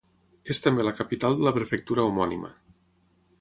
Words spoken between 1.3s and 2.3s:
de la prefectura